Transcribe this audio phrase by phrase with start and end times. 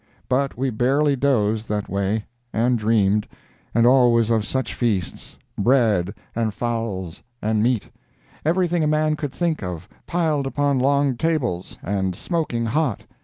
[0.27, 5.37] But we barely dozed that way and dreamed—and always of such feasts!
[5.59, 12.15] bread, and fowls, and meat—everything a man could think of, piled upon long tables, and
[12.15, 13.03] smoking hot!